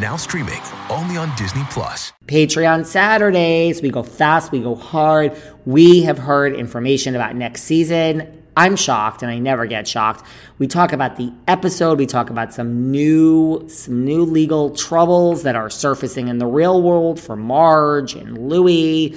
[0.00, 0.60] Now streaming
[0.90, 2.12] only on Disney Plus.
[2.26, 3.80] Patreon Saturdays.
[3.80, 5.34] We go fast, we go hard.
[5.64, 8.42] We have heard information about next season.
[8.58, 10.26] I'm shocked and I never get shocked.
[10.58, 15.56] We talk about the episode, we talk about some new some new legal troubles that
[15.56, 19.16] are surfacing in the real world for Marge and Louis.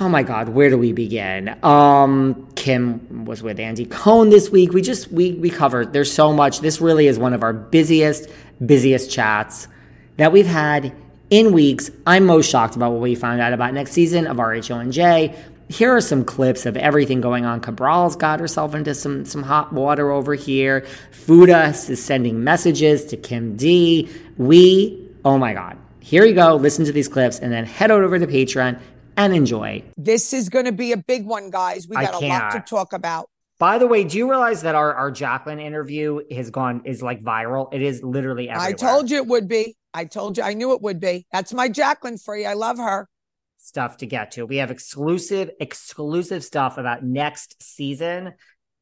[0.00, 1.56] Oh my god, where do we begin?
[1.64, 4.74] Um Kim was with Andy Cohen this week.
[4.74, 6.60] We just we we covered there's so much.
[6.60, 8.28] This really is one of our busiest
[8.66, 9.68] busiest chats
[10.16, 10.94] that we've had
[11.30, 11.90] in weeks.
[12.06, 15.36] I'm most shocked about what we found out about next season of RHONJ.
[15.68, 17.60] Here are some clips of everything going on.
[17.60, 20.86] Cabral's got herself into some, some hot water over here.
[21.10, 24.08] Fuda is sending messages to Kim D.
[24.36, 25.78] We, oh my God.
[26.00, 26.56] Here you go.
[26.56, 28.78] Listen to these clips and then head out over to Patreon
[29.16, 29.82] and enjoy.
[29.96, 31.88] This is going to be a big one, guys.
[31.88, 33.30] We got a lot to talk about.
[33.58, 37.22] By the way, do you realize that our, our Jacqueline interview has gone, is like
[37.22, 37.72] viral?
[37.72, 38.68] It is literally everywhere.
[38.68, 39.76] I told you it would be.
[39.94, 40.42] I told you.
[40.42, 41.26] I knew it would be.
[41.32, 42.46] That's my Jacqueline for you.
[42.46, 43.08] I love her.
[43.56, 44.44] stuff to get to.
[44.44, 48.34] We have exclusive, exclusive stuff about next season.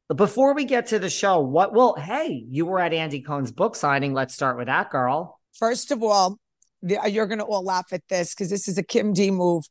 [0.09, 3.51] But before we get to the show, what well, hey, you were at Andy Cohen's
[3.51, 4.13] book signing.
[4.13, 5.39] Let's start with that girl.
[5.53, 6.37] First of all,
[6.81, 9.63] the, you're going to all laugh at this because this is a Kim D move.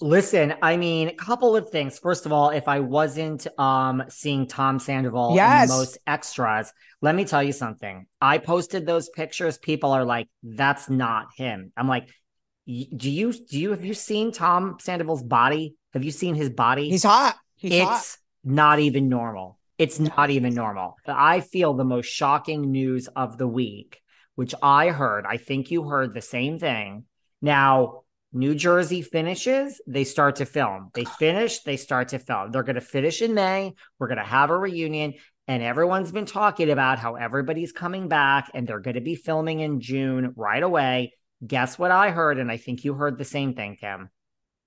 [0.00, 1.98] Listen, I mean, a couple of things.
[1.98, 5.68] First of all, if I wasn't um seeing Tom Sandoval Yes.
[5.68, 8.06] most extras, let me tell you something.
[8.20, 9.58] I posted those pictures.
[9.58, 12.08] People are like, "That's not him." I'm like,
[12.66, 15.74] "Do you do you have you seen Tom Sandoval's body?
[15.94, 16.90] Have you seen his body?
[16.90, 17.36] He's hot.
[17.56, 18.16] He's it's hot.
[18.44, 19.58] not even normal.
[19.78, 20.96] It's not even normal.
[21.06, 24.00] I feel the most shocking news of the week,
[24.34, 27.04] which I heard, I think you heard the same thing.
[27.40, 28.02] Now,
[28.32, 30.90] New Jersey finishes, they start to film.
[30.94, 32.50] They finish, they start to film.
[32.50, 33.74] They're going to finish in May.
[33.98, 35.14] We're going to have a reunion.
[35.46, 39.60] And everyone's been talking about how everybody's coming back and they're going to be filming
[39.60, 41.14] in June right away.
[41.46, 42.38] Guess what I heard?
[42.38, 44.10] And I think you heard the same thing, Kim.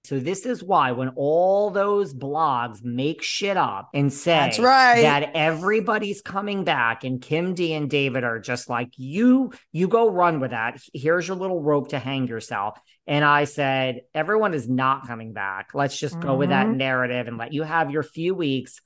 [0.04, 5.02] So this is why when all those blogs make shit up and say That's right.
[5.02, 10.10] that everybody's coming back and Kim D and David are just like you you go
[10.10, 10.82] run with that.
[10.94, 12.80] Here's your little rope to hang yourself.
[13.06, 15.70] And I said everyone is not coming back.
[15.76, 16.78] Let's just go with that Mhm.
[16.78, 18.82] narrative and let you have your few weeks.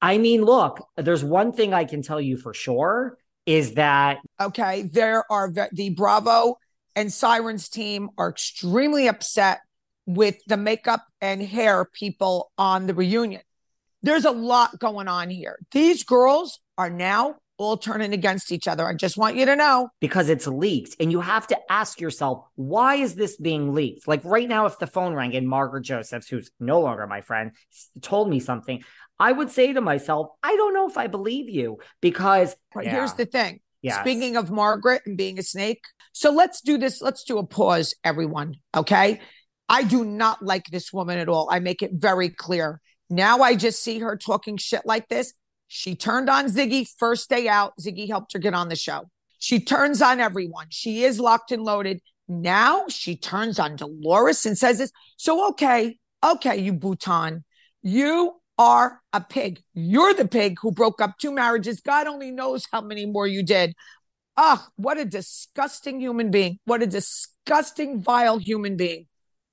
[0.00, 3.16] I mean, look, there's one thing I can tell you for sure
[3.46, 4.82] is that Okay.
[4.82, 6.58] There are the Bravo
[6.96, 9.60] and Sirens team are extremely upset
[10.06, 13.42] with the makeup and hair people on the reunion.
[14.02, 15.58] There's a lot going on here.
[15.70, 18.84] These girls are now all turning against each other.
[18.88, 19.88] I just want you to know.
[20.00, 20.96] because it's leaked.
[20.98, 24.08] And you have to ask yourself, why is this being leaked?
[24.08, 27.52] Like right now, if the phone rang and Margaret Josephs, who's no longer my friend,
[28.00, 28.82] told me something,
[29.20, 32.90] I would say to myself, I don't know if I believe you because Yeah.
[32.90, 33.60] here's the thing.
[33.82, 34.00] Yes.
[34.00, 35.82] Speaking of Margaret and being a snake.
[36.12, 37.00] So let's do this.
[37.00, 38.56] Let's do a pause, everyone.
[38.76, 39.20] Okay.
[39.68, 41.48] I do not like this woman at all.
[41.50, 42.80] I make it very clear.
[43.08, 45.34] Now I just see her talking shit like this.
[45.68, 47.72] She turned on Siggy first day out.
[47.80, 49.08] Siggy helped her get on the show.
[49.38, 50.66] She turns on everyone.
[50.70, 52.00] She is locked and loaded.
[52.28, 54.92] Now she turns on Dolores and says this.
[55.16, 57.44] So, okay, okay, you Bhutan,
[57.82, 59.60] you are a pig.
[59.74, 61.80] You're the pig who broke up two marriages.
[61.80, 63.74] God only knows how many more you did.
[64.36, 66.58] Ah, what a disgusting human being.
[66.64, 69.06] What a disgusting, vile human being.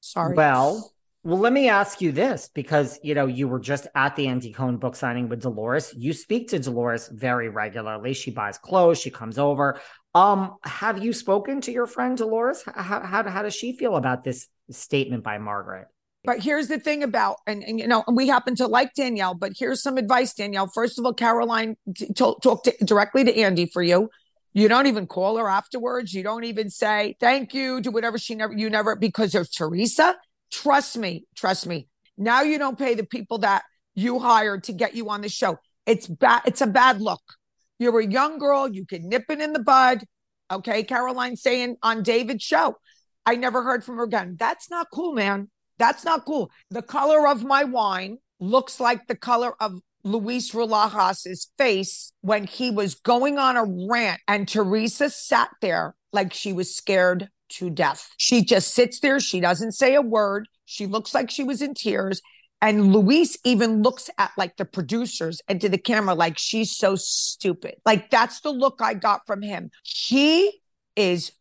[0.09, 0.35] Sorry.
[0.35, 0.91] Well,
[1.23, 4.51] well, let me ask you this because you know you were just at the Andy
[4.51, 5.93] Cohen book signing with Dolores.
[5.95, 8.13] You speak to Dolores very regularly.
[8.13, 8.99] She buys clothes.
[8.99, 9.79] She comes over.
[10.15, 12.63] Um, have you spoken to your friend Dolores?
[12.63, 15.87] How how, how does she feel about this statement by Margaret?
[16.23, 19.53] But here's the thing about, and, and you know, we happen to like Danielle, but
[19.57, 20.69] here's some advice, Danielle.
[20.73, 24.09] First of all, Caroline t- talk, talk to, directly to Andy for you.
[24.53, 26.13] You don't even call her afterwards.
[26.13, 30.15] You don't even say thank you, do whatever she never, you never, because of Teresa.
[30.51, 31.87] Trust me, trust me.
[32.17, 33.63] Now you don't pay the people that
[33.95, 35.57] you hired to get you on the show.
[35.85, 36.41] It's bad.
[36.45, 37.21] It's a bad look.
[37.79, 38.67] You're a young girl.
[38.67, 40.03] You can nip it in the bud.
[40.51, 40.83] Okay.
[40.83, 42.75] Caroline saying on David's show,
[43.25, 44.35] I never heard from her again.
[44.39, 45.49] That's not cool, man.
[45.77, 46.51] That's not cool.
[46.71, 52.71] The color of my wine looks like the color of Luis Ruelas's face when he
[52.71, 58.09] was going on a rant and Teresa sat there like she was scared to death.
[58.17, 59.19] She just sits there.
[59.19, 60.47] She doesn't say a word.
[60.65, 62.21] She looks like she was in tears.
[62.59, 66.95] And Luis even looks at like the producers and to the camera like she's so
[66.95, 67.75] stupid.
[67.85, 69.69] Like that's the look I got from him.
[69.83, 70.59] He
[70.95, 71.31] is,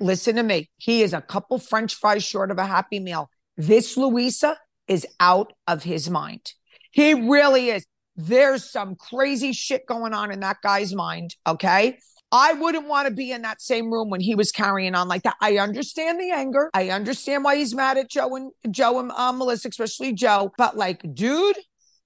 [0.00, 3.30] listen to me, he is a couple French fries short of a happy meal.
[3.56, 6.52] This Luisa is out of his mind.
[6.90, 7.86] He really is.
[8.18, 11.36] There's some crazy shit going on in that guy's mind.
[11.46, 11.98] Okay.
[12.30, 15.22] I wouldn't want to be in that same room when he was carrying on like
[15.22, 15.36] that.
[15.40, 16.68] I understand the anger.
[16.74, 20.52] I understand why he's mad at Joe and Joe and uh, Melissa, especially Joe.
[20.58, 21.56] But like, dude,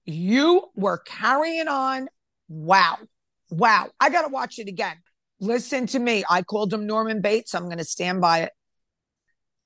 [0.05, 2.07] you were carrying on.
[2.47, 2.99] Wow.
[3.49, 3.89] Wow.
[3.99, 4.97] I got to watch it again.
[5.41, 6.23] Listen to me.
[6.29, 7.53] I called him Norman Bates.
[7.53, 8.51] I'm going to stand by it.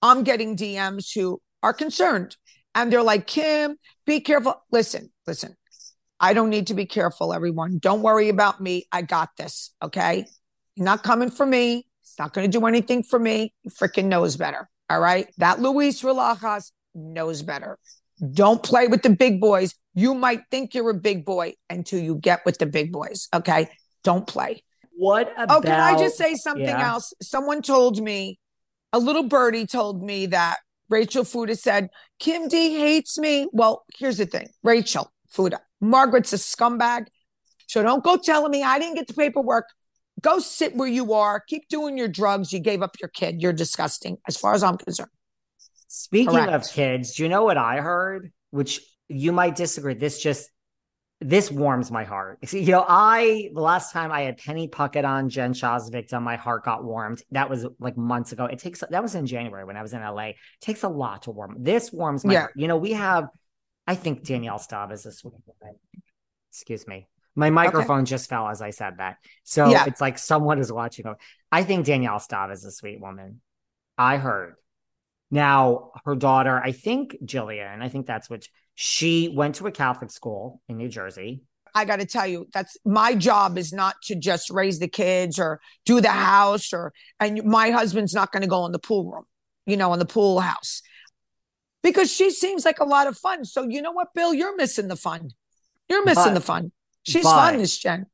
[0.02, 2.36] I'm getting DMs who are concerned
[2.74, 4.56] and they're like, Kim, be careful.
[4.72, 5.56] Listen, listen.
[6.20, 7.78] I don't need to be careful, everyone.
[7.80, 8.88] Don't worry about me.
[8.92, 9.72] I got this.
[9.84, 10.26] Okay
[10.78, 11.88] not coming for me.
[12.02, 13.54] He's not going to do anything for me.
[13.62, 14.70] He freaking knows better.
[14.90, 15.28] All right.
[15.38, 17.78] That Luis Ruelas knows better.
[18.34, 19.76] Don't play with the big boys.
[19.94, 23.28] You might think you're a big boy until you get with the big boys.
[23.34, 23.70] Okay.
[24.04, 24.64] Don't play.
[24.96, 25.58] What about?
[25.58, 26.92] Oh, can I just say something yeah.
[26.92, 27.14] else?
[27.22, 28.40] Someone told me,
[28.94, 30.58] a little birdie told me that
[30.90, 33.48] Rachel Fuda said, Kim D hates me.
[33.52, 37.08] Well, here's the thing Rachel Fuda, Margaret's a scumbag.
[37.68, 39.66] So don't go telling me I didn't get the paperwork
[40.22, 41.40] go sit where you are.
[41.40, 42.52] Keep doing your drugs.
[42.52, 43.42] You gave up your kid.
[43.42, 45.10] You're disgusting, as far as I'm concerned.
[45.88, 46.52] Speaking Correct.
[46.52, 48.32] of kids, do you know what I heard?
[48.52, 49.94] Which you might disagree.
[49.94, 50.50] This just
[51.20, 52.40] this warms my heart.
[52.46, 56.24] See, you know, I the last time I had Penny Puckett on Jen Shah's victim,
[56.24, 57.24] my heart got warmed.
[57.32, 58.46] That was like months ago.
[58.46, 60.30] It takes that was in January when I was in LA.
[60.30, 61.56] It takes a lot to warm.
[61.60, 62.40] This warms my yeah.
[62.42, 62.54] heart.
[62.56, 63.30] You know, we have
[63.88, 65.78] I think Danielle Staub is a sweet woman.
[66.52, 67.08] Excuse me.
[67.36, 68.10] My microphone okay.
[68.10, 69.18] just fell as I said that.
[69.44, 69.86] So yeah.
[69.86, 71.06] it's like someone is watching.
[71.52, 73.42] I think Danielle Staub is a sweet woman.
[73.98, 74.56] I heard.
[75.32, 80.12] Now, her daughter, I think Jillian, I think that's what she went to a Catholic
[80.12, 81.44] school in New Jersey.
[81.76, 85.38] I got to tell you, that's my job is not to just raise the kids
[85.38, 89.12] or do the house or, and my husband's not going to go in the pool
[89.12, 89.26] room,
[89.66, 90.82] you know, in the pool house
[91.88, 93.46] because she seems like a lot of fun.
[93.46, 95.30] So, you know what, Bill, you're missing the fun.
[95.88, 96.72] You're missing but, the fun.
[97.04, 98.06] She's but fun, this Jen.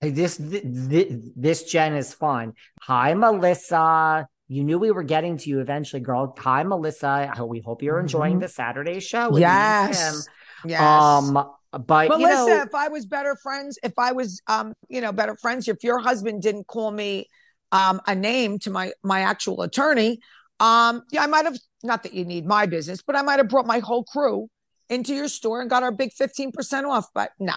[0.00, 1.06] This, this
[1.36, 2.54] this Jen is fun.
[2.82, 4.26] Hi, Melissa.
[4.48, 6.34] You knew we were getting to you eventually, girl.
[6.38, 7.32] Hi, Melissa.
[7.46, 8.40] We hope you're enjoying mm-hmm.
[8.40, 9.36] the Saturday show.
[9.36, 10.26] yes.
[10.64, 10.80] Yes.
[10.80, 11.34] Um,
[11.72, 15.12] but Melissa, you know, if I was better friends, if I was um, you know,
[15.12, 17.26] better friends, if your husband didn't call me
[17.72, 20.18] um a name to my my actual attorney,
[20.60, 23.48] um, yeah, I might have not that you need my business, but I might have
[23.48, 24.48] brought my whole crew
[24.88, 27.06] into your store and got our big 15% off.
[27.14, 27.54] But no,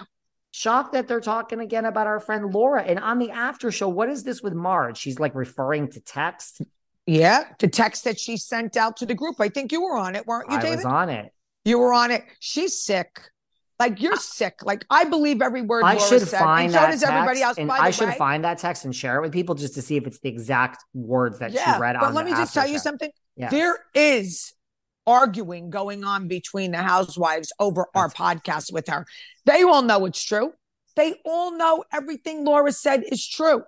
[0.56, 2.80] Shocked that they're talking again about our friend Laura.
[2.84, 4.96] And on the after show, what is this with Marge?
[4.96, 6.62] She's like referring to text.
[7.06, 9.40] Yeah, the text that she sent out to the group.
[9.40, 10.72] I think you were on it, weren't you, David?
[10.74, 11.32] I was on it.
[11.64, 12.22] You were on it.
[12.38, 13.20] She's sick.
[13.90, 14.60] Like you're sick.
[14.62, 15.84] Like I believe every word.
[15.84, 16.38] I Laura should said.
[16.38, 17.58] find and so does everybody else.
[17.58, 18.16] And I should way.
[18.16, 20.84] find that text and share it with people just to see if it's the exact
[20.94, 21.96] words that yeah, she read.
[22.00, 22.72] But let me just tell show.
[22.72, 23.10] you something.
[23.36, 23.50] Yes.
[23.50, 24.52] There is
[25.06, 29.06] arguing going on between the housewives over That's- our podcast with her.
[29.44, 30.52] They all know it's true.
[30.96, 33.64] They all know everything Laura said is true.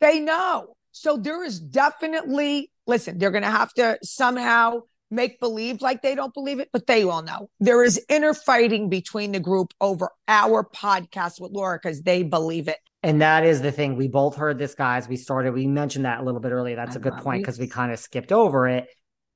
[0.00, 0.76] They know.
[0.92, 4.80] So there is definitely, listen, they're going to have to somehow
[5.10, 7.50] make believe like they don't believe it, but they all know.
[7.60, 12.68] There is inner fighting between the group over our podcast with Laura because they believe
[12.68, 12.78] it.
[13.02, 13.96] And that is the thing.
[13.96, 15.08] We both heard this, guys.
[15.08, 16.76] We started, we mentioned that a little bit earlier.
[16.76, 18.88] That's I a good point because we kind of skipped over it.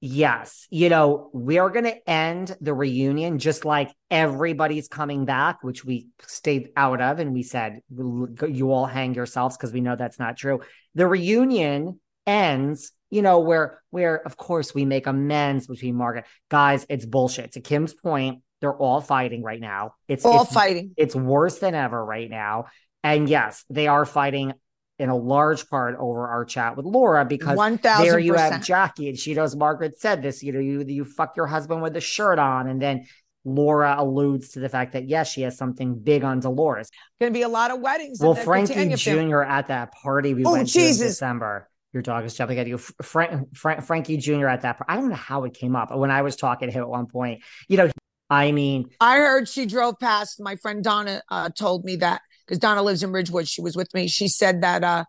[0.05, 0.67] Yes.
[0.69, 5.85] You know, we are going to end the reunion just like everybody's coming back, which
[5.85, 7.21] we stayed out of.
[7.21, 10.61] And we said, you all hang yourselves because we know that's not true.
[10.97, 16.25] The reunion ends, you know, where, where of course we make amends between Margaret.
[16.49, 17.52] Guys, it's bullshit.
[17.52, 19.97] To Kim's point, they're all fighting right now.
[20.09, 20.95] It's all it's, fighting.
[20.97, 22.66] It's worse than ever right now.
[23.04, 24.54] And yes, they are fighting
[24.99, 29.11] in a large part over our chat with Laura because 1, there you have Jackie
[29.11, 32.00] and she knows Margaret said this, you know, you you fuck your husband with a
[32.00, 33.04] shirt on and then
[33.45, 36.88] Laura alludes to the fact that yes, she has something big on Dolores.
[37.21, 38.21] Going to be a lot of weddings.
[38.21, 39.42] Well, Frankie Jr.
[39.42, 40.99] at that party we oh, went Jesus.
[40.99, 41.69] to in December.
[41.93, 42.79] Your dog is jumping at you.
[42.79, 44.49] Frank, Frank, Frankie Jr.
[44.49, 44.79] at that.
[44.89, 45.95] I don't know how it came up.
[45.95, 47.91] When I was talking to him at one point, you know,
[48.31, 50.41] I mean, I heard she drove past.
[50.41, 53.47] My friend Donna uh, told me that because Donna lives in Ridgewood.
[53.47, 54.09] She was with me.
[54.09, 55.05] She said that uh,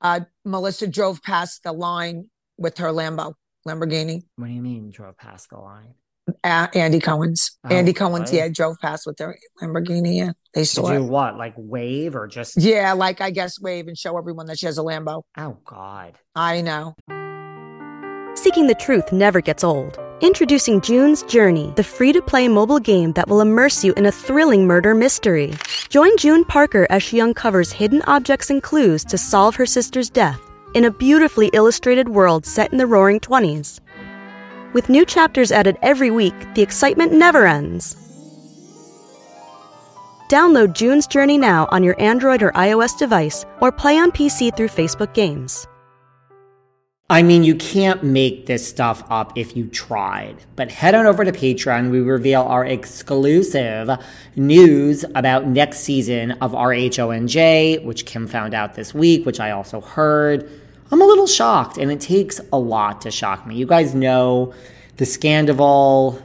[0.00, 3.34] uh, Melissa drove past the line with her Lambo,
[3.66, 4.22] Lamborghini.
[4.36, 5.94] What do you mean drove past the line?
[6.44, 7.58] Andy Cohen's.
[7.64, 10.18] Oh, Andy Cohen's, yeah, drove past with their Lamborghini.
[10.18, 11.02] Yeah, they saw do it.
[11.02, 11.36] what?
[11.36, 12.56] Like wave or just?
[12.56, 15.22] Yeah, like I guess wave and show everyone that she has a Lambo.
[15.36, 16.94] Oh God, I know.
[18.34, 19.98] Seeking the truth never gets old.
[20.20, 24.12] Introducing June's Journey, the free to play mobile game that will immerse you in a
[24.12, 25.54] thrilling murder mystery.
[25.88, 30.40] Join June Parker as she uncovers hidden objects and clues to solve her sister's death
[30.74, 33.80] in a beautifully illustrated world set in the roaring 20s.
[34.72, 37.96] With new chapters added every week, the excitement never ends.
[40.30, 44.68] Download June's Journey now on your Android or iOS device or play on PC through
[44.68, 45.66] Facebook Games.
[47.10, 50.36] I mean, you can't make this stuff up if you tried.
[50.54, 51.90] But head on over to Patreon.
[51.90, 53.90] We reveal our exclusive
[54.36, 59.80] news about next season of RHONJ, which Kim found out this week, which I also
[59.80, 60.48] heard.
[60.92, 63.56] I'm a little shocked, and it takes a lot to shock me.
[63.56, 64.54] You guys know
[64.96, 66.22] the scandal.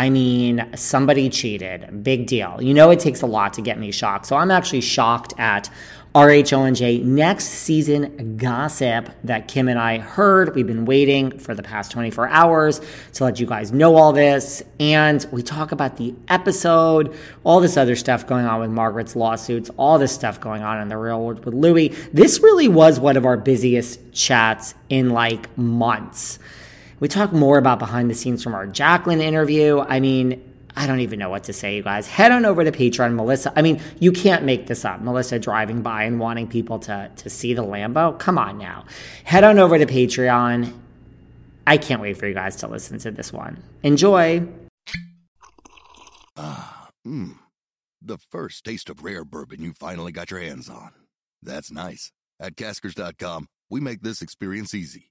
[0.00, 2.02] I mean, somebody cheated.
[2.02, 2.56] Big deal.
[2.62, 4.24] You know, it takes a lot to get me shocked.
[4.24, 5.68] So I'm actually shocked at
[6.14, 10.54] RHONJ next season gossip that Kim and I heard.
[10.54, 12.80] We've been waiting for the past 24 hours
[13.12, 14.62] to let you guys know all this.
[14.80, 17.14] And we talk about the episode,
[17.44, 20.88] all this other stuff going on with Margaret's lawsuits, all this stuff going on in
[20.88, 21.88] the real world with Louis.
[22.10, 26.38] This really was one of our busiest chats in like months.
[27.00, 29.80] We talk more about behind the scenes from our Jacqueline interview.
[29.80, 30.42] I mean,
[30.76, 32.06] I don't even know what to say, you guys.
[32.06, 33.52] Head on over to Patreon, Melissa.
[33.56, 35.00] I mean, you can't make this up.
[35.00, 38.18] Melissa driving by and wanting people to, to see the Lambo.
[38.18, 38.84] Come on now.
[39.24, 40.72] Head on over to Patreon.
[41.66, 43.62] I can't wait for you guys to listen to this one.
[43.82, 44.46] Enjoy.
[46.36, 47.34] Ah, mmm.
[48.02, 50.92] The first taste of rare bourbon you finally got your hands on.
[51.42, 52.12] That's nice.
[52.38, 55.10] At caskers.com, we make this experience easy.